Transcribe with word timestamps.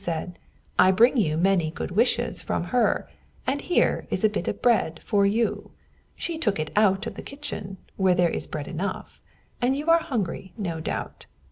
said 0.03 0.29
he. 0.29 0.41
"I 0.79 0.89
bring 0.91 1.15
you 1.15 1.33
a 1.35 1.35
great 1.35 1.43
many 1.43 1.69
good 1.69 1.91
wishes 1.91 2.41
from 2.41 2.63
her; 2.73 3.07
and 3.45 3.61
here 3.61 4.07
is 4.09 4.23
a 4.23 4.29
bit 4.29 4.47
of 4.47 4.59
bread 4.59 4.99
for 5.03 5.27
you. 5.27 5.73
She 6.15 6.39
took 6.39 6.59
it 6.59 6.71
out 6.75 7.05
of 7.05 7.13
the 7.13 7.21
kitchen, 7.21 7.77
where 7.97 8.15
there 8.15 8.31
is 8.31 8.47
bread 8.47 8.67
enough, 8.67 9.21
and 9.61 9.77
you 9.77 9.85
are 9.91 9.99
hungry, 9.99 10.53
no 10.57 10.79
doubt. 10.79 11.27